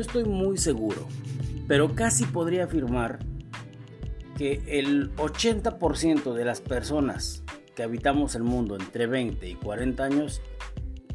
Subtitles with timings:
[0.00, 1.06] estoy muy seguro,
[1.66, 3.18] pero casi podría afirmar
[4.36, 7.42] que el 80% de las personas
[7.74, 10.40] que habitamos el mundo entre 20 y 40 años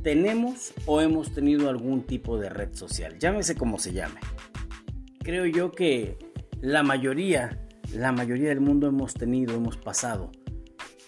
[0.01, 4.19] tenemos o hemos tenido algún tipo de red social, llámese como se llame.
[5.19, 6.17] Creo yo que
[6.61, 10.31] la mayoría, la mayoría del mundo hemos tenido, hemos pasado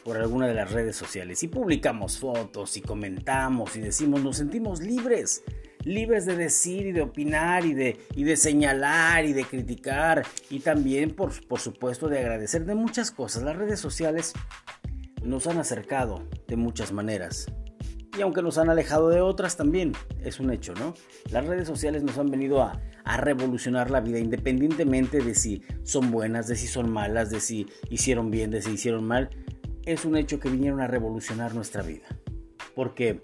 [0.06, 4.80] por alguna de las redes sociales y publicamos fotos y comentamos y decimos, nos sentimos
[4.82, 5.44] libres,
[5.86, 10.60] libres de decir y de opinar y de, y de señalar y de criticar y
[10.60, 13.44] también por, por supuesto de agradecer de muchas cosas.
[13.44, 14.34] Las redes sociales
[15.24, 17.48] nos han acercado de muchas maneras
[18.18, 19.94] y aunque nos han alejado de otras también,
[20.24, 20.94] es un hecho, ¿no?
[21.32, 22.82] Las redes sociales nos han venido a,
[23.18, 28.32] revolucionar la vida independientemente de si son buenas, de si son malas, de si hicieron
[28.32, 29.30] bien, de si hicieron mal.
[29.86, 32.08] Es un hecho que vinieron a revolucionar nuestra vida.
[32.74, 33.22] Porque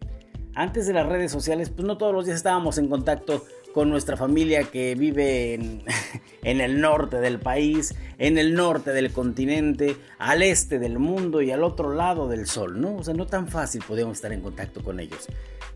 [0.56, 4.18] antes de las redes sociales, pues no todos los días estábamos en contacto con nuestra
[4.18, 5.54] familia que vive
[6.44, 11.52] en, el norte del país, en el norte del continente, al este del mundo y
[11.52, 12.98] al otro lado del sol, ¿no?
[12.98, 15.28] O sea, no tan fácil podíamos estar en contacto con ellos.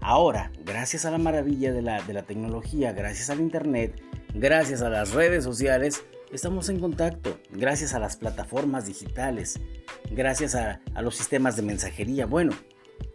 [0.01, 4.01] Ahora, gracias a la maravilla de la, tecnología, gracias al Internet,
[4.33, 9.59] gracias a las redes sociales, estamos en contacto, gracias a las plataformas digitales,
[10.11, 12.25] gracias a, a los sistemas de mensajería.
[12.25, 12.53] Bueno,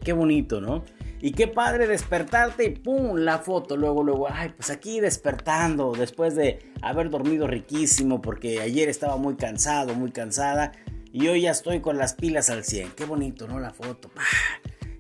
[0.03, 0.85] qué bonito, ¿no?
[1.23, 3.17] Y qué padre despertarte y ¡pum!
[3.17, 3.77] La foto.
[3.77, 9.37] Luego, luego, ay, pues aquí despertando después de haber dormido riquísimo porque ayer estaba muy
[9.37, 10.73] cansado, muy cansada.
[11.13, 12.93] Y hoy ya estoy con las pilas al 100.
[12.93, 13.61] Qué bonito, ¿no?
[13.61, 14.11] La foto.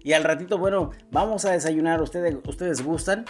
[0.02, 2.02] Y al ratito, bueno, vamos a desayunar.
[2.02, 3.24] ¿Ustedes, ustedes gustan?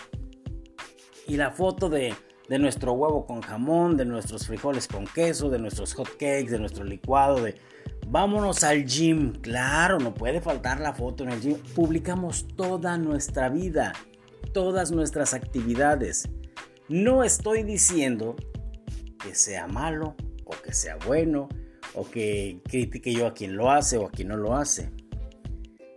[1.27, 2.15] Y la foto de,
[2.51, 6.59] de nuestro huevo con jamón, de nuestros frijoles con queso, de nuestros hot cakes, de
[6.59, 7.55] nuestro licuado, de
[8.09, 9.35] Vámonos al gym.
[9.41, 11.59] Claro, no puede faltar la foto en el gym.
[11.77, 13.93] Publicamos toda nuestra vida,
[14.53, 16.29] todas nuestras actividades.
[16.89, 18.35] No estoy diciendo
[19.23, 21.49] que sea malo o que sea bueno
[21.95, 24.91] o que critique yo a quien lo hace o a quien no lo hace.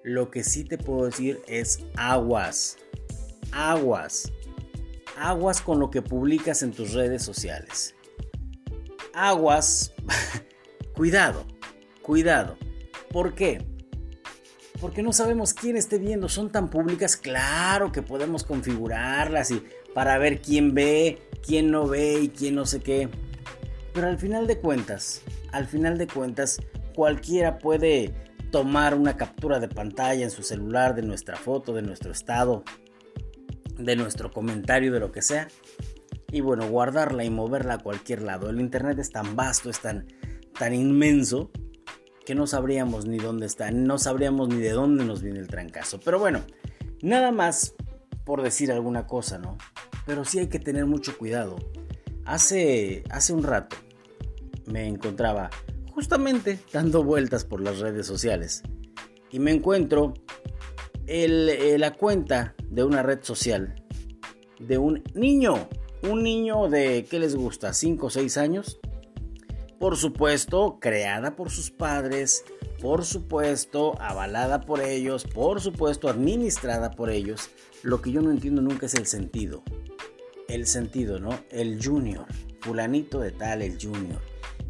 [0.04, 2.78] Lo que sí te puedo decir es aguas.
[3.52, 4.32] Aguas.
[5.18, 7.96] Aguas con lo que publicas en tus redes sociales.
[9.14, 9.94] Aguas.
[10.96, 11.46] Cuidado
[12.04, 12.58] Cuidado.
[13.12, 13.66] ¿Por qué?
[14.82, 16.28] Porque no sabemos quién esté viendo.
[16.28, 19.64] Son tan públicas, claro que podemos configurarlas y
[19.94, 23.10] para ver quién ve, quién no ve y quién no sé qué.
[23.94, 25.22] Pero al final de cuentas,
[25.54, 26.60] al final de cuentas,
[26.94, 28.14] cualquiera puede
[28.52, 32.66] tomar una captura de pantalla en su celular de nuestra foto, de nuestro estado,
[33.78, 35.48] de nuestro comentario, de lo que sea.
[36.32, 38.50] Y bueno, guardarla y moverla a cualquier lado.
[38.50, 40.08] El Internet es tan vasto, es tan,
[40.58, 41.52] tan inmenso
[42.26, 46.00] que no sabríamos ni dónde está, no sabríamos ni de dónde nos viene el trancazo.
[46.00, 46.42] Pero bueno,
[47.02, 47.76] nada más
[48.24, 49.58] por decir alguna cosa, ¿no?
[50.06, 51.58] Pero sí hay que tener mucho cuidado.
[52.26, 53.76] Hace, hace un rato
[54.66, 55.50] me encontraba
[55.92, 58.64] justamente dando vueltas por las redes sociales
[59.30, 60.14] y me encuentro
[61.16, 63.76] eh, la cuenta de una red social
[64.60, 65.70] de un niño,
[66.10, 67.72] un niño de, ¿qué les gusta?
[67.72, 68.80] 5 o 6 años,
[69.80, 72.44] por supuesto, creada por sus padres,
[72.82, 77.52] por supuesto, avalada por ellos, por supuesto, administrada por ellos.
[77.84, 79.62] Lo que yo no entiendo nunca es el sentido.
[80.48, 81.38] El sentido, ¿no?
[81.52, 82.26] El junior,
[82.62, 84.20] fulanito de tal, el junior.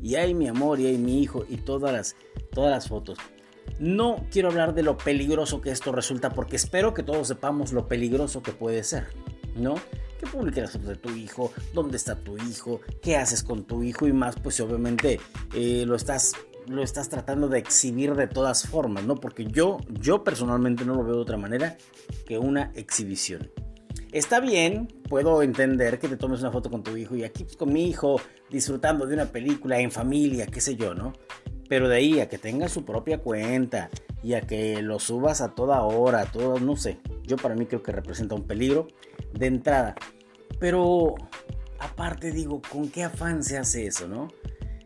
[0.01, 2.15] Y hay mi amor, y hay mi hijo, y todas las,
[2.51, 3.17] todas las fotos.
[3.79, 7.87] No quiero hablar de lo peligroso que esto resulta, porque espero que todos sepamos lo
[7.87, 9.07] peligroso que puede ser,
[9.55, 9.75] ¿no?
[10.19, 13.83] que publique las fotos de tu hijo, dónde está tu hijo, qué haces con tu
[13.83, 15.19] hijo y más, pues obviamente
[15.53, 16.33] eh, lo estás
[16.67, 19.15] lo estás tratando de exhibir de todas formas, ¿no?
[19.15, 21.77] Porque yo, yo personalmente no lo veo de otra manera
[22.25, 23.51] que una exhibición.
[24.11, 27.57] Está bien, puedo entender que te tomes una foto con tu hijo y aquí pues,
[27.57, 31.13] con mi hijo disfrutando de una película en familia, qué sé yo, ¿no?
[31.73, 33.89] Pero de ahí a que tenga su propia cuenta
[34.21, 36.99] y a que lo subas a toda hora, a todo, no sé.
[37.23, 38.89] Yo para mí creo que representa un peligro
[39.33, 39.95] de entrada.
[40.59, 41.15] Pero
[41.79, 44.27] aparte digo, ¿con qué afán se hace eso, no?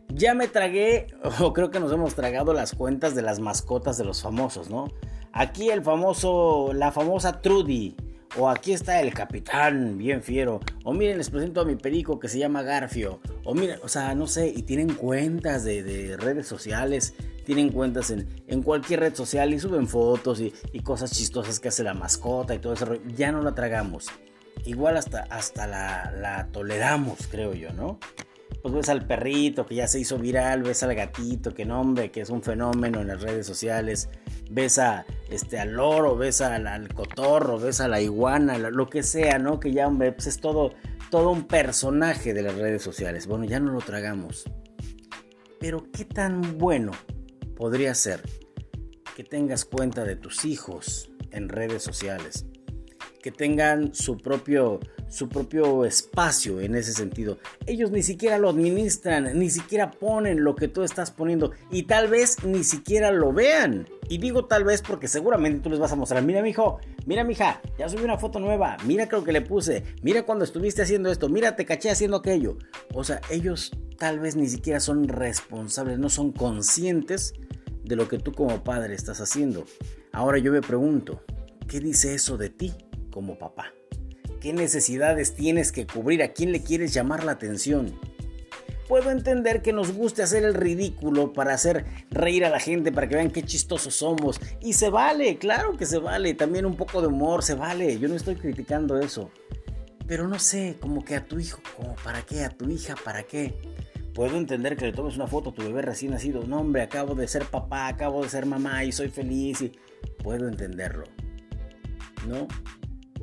[0.08, 1.08] Ya me tragué,
[1.40, 4.88] o creo que nos hemos tragado las cuentas de las mascotas de los famosos, ¿no?
[5.32, 7.96] Aquí el famoso, la famosa Trudy.
[8.38, 10.60] O aquí está el capitán, bien fiero.
[10.84, 13.20] O miren, les presento a mi perico que se llama Garfio.
[13.44, 17.14] O miren, o sea, no sé, y tienen cuentas de, redes sociales,
[17.44, 20.52] tienen cuentas en, en, cualquier red social y suben fotos y,
[20.84, 22.94] cosas chistosas que hace la mascota y todo eso.
[23.16, 24.06] Ya no la tragamos
[24.64, 27.98] igual hasta, hasta la, toleramos, creo yo, ¿no?
[28.62, 32.22] Pues ves al perrito que ya se hizo viral, ves al gatito que nombre, que
[32.22, 34.08] es un fenómeno en las redes sociales,
[34.50, 39.38] ves a, este, al loro, ves al, cotorro, ves a la iguana, lo que sea,
[39.38, 39.60] ¿no?
[39.60, 40.72] Que ya, hombre, pues es todo,
[41.10, 43.26] todo un personaje de las redes sociales.
[43.26, 44.44] Bueno, ya no lo tragamos.
[45.60, 46.92] Pero ¿qué tan bueno
[47.56, 48.22] podría ser
[49.16, 52.46] que tengas cuenta de tus hijos en redes sociales?
[53.22, 54.78] Que tengan su propio,
[55.08, 57.38] su propio espacio en ese sentido.
[57.66, 62.08] Ellos ni siquiera lo administran, ni siquiera ponen lo que tú estás poniendo y tal
[62.08, 63.88] vez ni siquiera lo vean.
[64.08, 67.24] Y digo tal vez porque seguramente tú les vas a mostrar, mira mi hijo, mira
[67.24, 70.82] mi hija, ya subí una foto nueva, mira lo que le puse, mira cuando estuviste
[70.82, 72.56] haciendo esto, mira te caché haciendo aquello.
[72.94, 77.34] O sea, ellos tal vez ni siquiera son responsables, no son conscientes
[77.84, 79.64] de lo que tú como padre estás haciendo.
[80.12, 81.22] Ahora yo me pregunto,
[81.66, 82.72] ¿qué dice eso de ti
[83.10, 83.72] como papá?
[84.40, 86.22] ¿Qué necesidades tienes que cubrir?
[86.22, 87.98] ¿A quién le quieres llamar la atención?
[88.86, 93.08] Puedo entender que nos guste hacer el ridículo para hacer reír a la gente, para
[93.08, 94.40] que vean qué chistosos somos.
[94.62, 96.32] Y se vale, claro que se vale.
[96.34, 97.98] También un poco de humor, se vale.
[97.98, 99.30] Yo no estoy criticando eso.
[100.06, 103.24] Pero no sé, como que a tu hijo, como para qué, a tu hija, para
[103.24, 103.54] qué.
[104.14, 106.44] Puedo entender que le tomes una foto a tu bebé recién nacido.
[106.46, 109.60] No, hombre, acabo de ser papá, acabo de ser mamá y soy feliz.
[109.60, 109.72] Y...
[110.22, 111.04] Puedo entenderlo.
[112.26, 112.48] ¿No?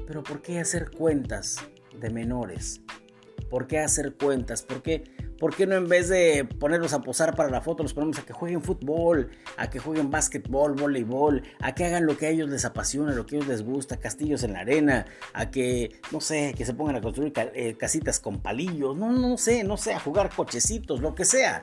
[0.08, 1.58] Pero ¿por qué hacer cuentas
[2.00, 2.82] de menores?
[3.50, 4.64] ¿Por qué hacer cuentas?
[4.64, 5.04] ¿Por qué,
[5.40, 8.26] ¿Por qué no en vez de ponerlos a posar para la foto, los ponemos a
[8.26, 12.50] que jueguen fútbol, a que jueguen básquetbol, voleibol, a que hagan lo que a ellos
[12.50, 16.22] les apasiona, lo que a ellos les gusta, castillos en la arena, a que, no
[16.22, 19.94] sé, que se pongan a construir eh, casitas con palillos, no, no sé, no sé,
[19.94, 21.62] a jugar cochecitos, lo que sea.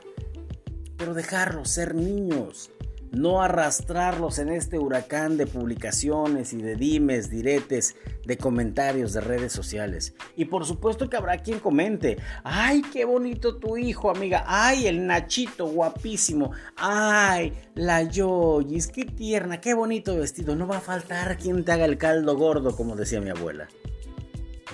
[0.97, 2.71] Pero dejarlos ser niños,
[3.13, 7.95] no arrastrarlos en este huracán de publicaciones y de dimes, diretes,
[8.25, 10.15] de comentarios de redes sociales.
[10.35, 15.05] Y por supuesto que habrá quien comente, ay, qué bonito tu hijo, amiga, ay, el
[15.05, 21.63] Nachito, guapísimo, ay, la Yoyis, qué tierna, qué bonito vestido, no va a faltar quien
[21.63, 23.67] te haga el caldo gordo, como decía mi abuela.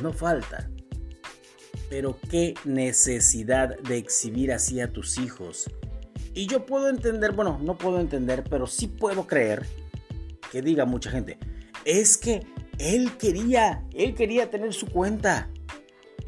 [0.02, 0.70] No falta.
[1.90, 5.70] Pero qué necesidad de exhibir así a tus hijos
[6.40, 9.66] y yo puedo entender, bueno, no puedo entender, pero sí puedo creer
[10.50, 11.38] que diga mucha gente,
[11.84, 12.48] es que
[12.78, 15.50] él quería, él quería tener su cuenta.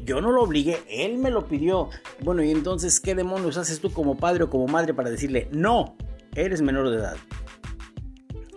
[0.04, 1.88] Yo no lo obligué, él me lo pidió.
[2.20, 5.96] Bueno, y entonces, ¿qué demonios haces tú como padre o como madre para decirle, no,
[6.34, 7.16] eres menor de edad?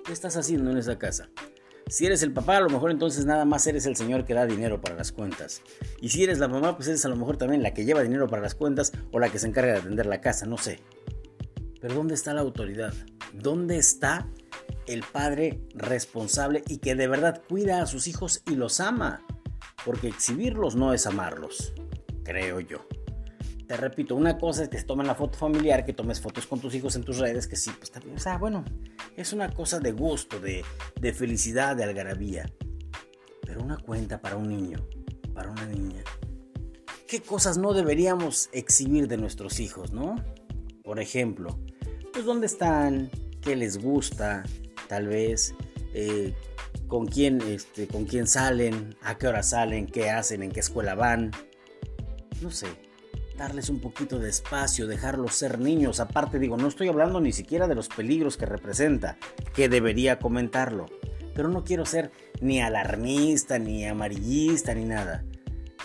[0.03, 1.29] ¿Qué estás haciendo en esa casa?
[1.87, 4.45] Si eres el papá, a lo mejor entonces nada más eres el señor que da
[4.45, 5.61] dinero para las cuentas.
[6.01, 8.27] Y si eres la mamá, pues eres a lo mejor también la que lleva dinero
[8.27, 10.81] para las cuentas o la que se encarga de atender la casa, no sé.
[11.85, 12.95] Pero ¿dónde está la autoridad?
[13.31, 14.27] ¿Dónde está
[14.87, 19.23] el padre responsable y que de verdad cuida a sus hijos y los ama?
[19.85, 21.73] Porque exhibirlos no es amarlos,
[22.23, 22.87] creo yo.
[23.67, 26.59] Te repito, una cosa es que se tomen la foto familiar, que tomes fotos con
[26.59, 28.65] tus hijos en tus redes, que sí, pues también, o sea, bueno,
[29.15, 30.65] es una cosa de gusto, de,
[30.99, 32.51] de felicidad, de algarabía.
[33.45, 34.87] Pero una cuenta para un niño,
[35.35, 36.03] para una niña.
[37.07, 40.15] ¿Qué cosas no deberíamos exhibir de nuestros hijos, no?
[40.83, 41.59] Por ejemplo,
[42.15, 44.43] pues dónde están, qué les gusta,
[44.87, 45.53] tal vez,
[45.93, 46.33] eh,
[46.87, 50.95] con quién, este, con quién salen, a qué hora salen, qué hacen, en qué escuela
[50.95, 51.31] van.
[52.41, 52.67] No sé,
[53.37, 55.99] darles un poquito de espacio, dejarlos ser niños.
[55.99, 59.17] Aparte digo, no estoy hablando ni siquiera de los peligros que representa,
[59.53, 60.85] que debería comentarlo.
[61.33, 65.25] Pero no quiero ser ni alarmista, ni amarillista, ni nada.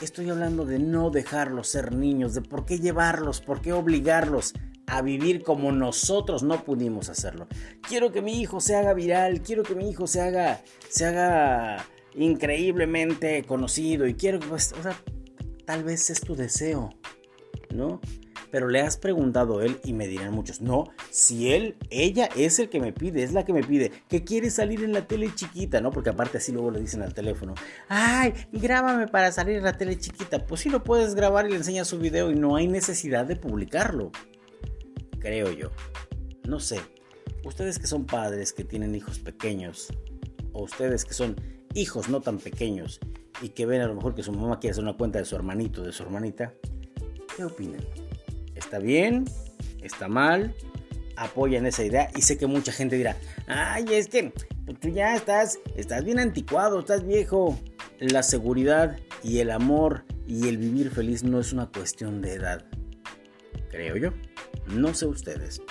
[0.00, 4.54] Estoy hablando de no dejarlos ser niños, de por qué llevarlos, por qué obligarlos
[4.90, 7.46] a vivir como nosotros no pudimos hacerlo.
[7.88, 11.86] Quiero que mi hijo se haga viral, quiero que mi hijo se haga, se haga
[12.14, 15.00] increíblemente conocido y quiero que, pues, o sea,
[15.64, 16.90] tal vez es tu deseo,
[17.72, 18.00] ¿no?
[18.50, 22.58] Pero le has preguntado a él y me dirán muchos, no, si él, ella es
[22.58, 25.32] el que me pide, es la que me pide, que quiere salir en la tele
[25.32, 25.92] chiquita, ¿no?
[25.92, 27.54] Porque aparte así luego le dicen al teléfono,
[27.88, 30.44] ay, grábame para salir en la tele chiquita.
[30.46, 33.36] Pues sí lo puedes grabar y le enseñas su video y no hay necesidad de
[33.36, 34.10] publicarlo
[35.20, 35.70] creo yo.
[36.44, 36.80] No sé,
[37.44, 39.88] ustedes que son padres, que tienen hijos pequeños,
[40.52, 41.36] o ustedes que son
[41.74, 43.00] hijos no tan pequeños
[43.40, 45.36] y que ven a lo mejor que su mamá quiere hacer una cuenta de su
[45.36, 46.52] hermanito, de su hermanita,
[47.36, 47.80] ¿qué opinan?
[48.54, 49.24] ¿Está bien?
[49.82, 50.54] ¿Está mal?
[51.16, 54.32] Apoyan esa idea y sé que mucha gente dirá, ay, es que
[54.80, 57.58] tú ya estás, estás bien anticuado, estás viejo.
[57.98, 62.64] La seguridad y el amor y el vivir feliz no es una cuestión de edad,
[63.70, 64.12] creo yo.
[64.72, 65.62] No sé ustedes.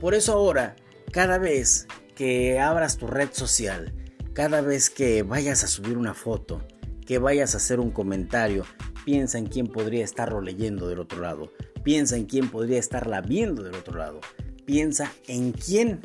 [0.00, 0.76] Por eso ahora,
[1.12, 3.94] cada vez que abras tu red social,
[4.32, 6.62] cada vez que vayas a subir una foto,
[7.06, 8.64] que vayas a hacer un comentario,
[9.04, 11.52] piensa en quién podría estarlo leyendo del otro lado.
[11.82, 14.20] Piensa en quién podría estarla viendo del otro lado.
[14.66, 16.00] Piensa en quién,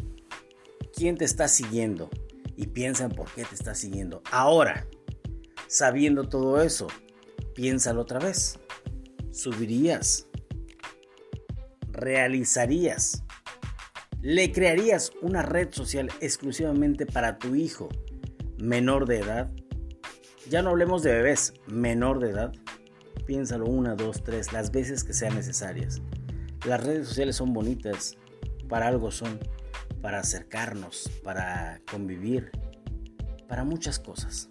[0.96, 2.10] quién te está siguiendo.
[2.56, 4.22] Y piensa en por qué te está siguiendo.
[4.32, 4.88] Ahora,
[5.68, 6.88] sabiendo todo eso,
[7.54, 8.60] Piénsalo otra vez.
[9.32, 10.28] ¿Subirías?
[11.94, 13.24] ¿Realizarías?
[14.20, 17.88] ¿Le crearías una red social exclusivamente para tu hijo
[18.58, 19.52] menor de edad?
[20.50, 22.52] Ya no hablemos de bebés, menor de edad.
[23.28, 26.02] Piénsalo una, dos, tres, las veces que sean necesarias.
[26.66, 28.18] Las redes sociales son bonitas,
[28.68, 29.40] para algo son,
[30.02, 32.50] para acercarnos, para convivir,
[33.48, 34.50] para muchas cosas.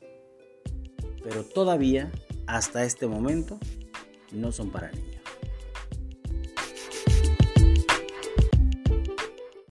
[1.25, 2.12] Pero todavía,
[2.46, 3.58] hasta este momento,
[4.30, 5.22] no son para niños.